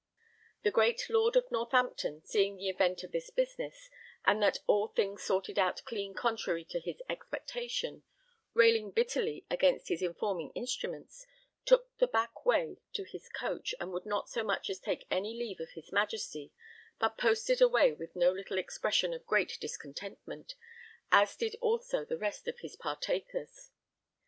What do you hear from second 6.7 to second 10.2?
to his expectation, railing bitterly against his